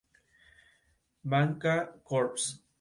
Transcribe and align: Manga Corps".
Manga 1.33 1.77
Corps". 2.11 2.53